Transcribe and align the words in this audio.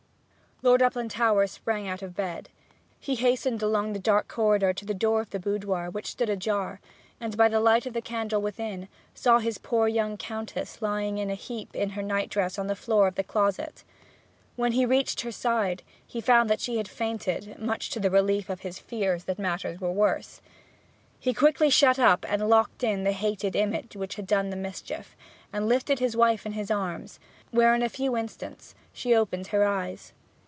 Lord 0.63 0.83
Uplandtowers 0.83 1.49
sprang 1.49 1.87
out 1.87 2.03
of 2.03 2.15
bed. 2.15 2.49
He 2.99 3.15
hastened 3.15 3.63
along 3.63 3.93
the 3.93 3.99
dark 3.99 4.27
corridor 4.27 4.73
to 4.73 4.85
the 4.85 4.93
door 4.93 5.19
of 5.19 5.31
the 5.31 5.39
boudoir, 5.39 5.89
which 5.89 6.05
stood 6.11 6.29
ajar, 6.29 6.79
and, 7.19 7.35
by 7.35 7.47
the 7.49 7.59
light 7.59 7.87
of 7.87 7.93
the 7.93 7.99
candle 8.01 8.43
within, 8.43 8.87
saw 9.15 9.39
his 9.39 9.57
poor 9.57 9.87
young 9.87 10.17
Countess 10.17 10.79
lying 10.79 11.17
in 11.17 11.31
a 11.31 11.33
heap 11.33 11.75
in 11.75 11.89
her 11.89 12.03
nightdress 12.03 12.59
on 12.59 12.67
the 12.67 12.75
floor 12.75 13.07
of 13.07 13.15
the 13.15 13.23
closet. 13.23 13.83
When 14.55 14.73
he 14.73 14.85
reached 14.85 15.21
her 15.21 15.31
side 15.31 15.81
he 16.05 16.21
found 16.21 16.47
that 16.47 16.61
she 16.61 16.77
had 16.77 16.87
fainted, 16.87 17.57
much 17.57 17.89
to 17.89 17.99
the 17.99 18.11
relief 18.11 18.47
of 18.47 18.59
his 18.59 18.77
fears 18.77 19.23
that 19.23 19.39
matters 19.39 19.81
were 19.81 19.91
worse. 19.91 20.41
He 21.19 21.33
quickly 21.33 21.71
shut 21.71 21.97
up 21.97 22.23
and 22.31 22.47
locked 22.47 22.83
in 22.83 23.03
the 23.03 23.13
hated 23.13 23.55
image 23.55 23.95
which 23.95 24.13
had 24.13 24.27
done 24.27 24.51
the 24.51 24.55
mischief; 24.55 25.15
and 25.51 25.67
lifted 25.67 25.97
his 25.97 26.15
wife 26.15 26.45
in 26.45 26.51
his 26.51 26.69
arms, 26.69 27.19
where 27.49 27.73
in 27.73 27.81
a 27.81 27.89
few 27.89 28.15
instants 28.15 28.75
she 28.93 29.15
opened 29.15 29.47
her 29.47 29.65
eyes. 29.65 30.13